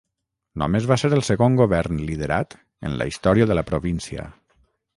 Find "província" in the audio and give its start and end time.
3.69-4.27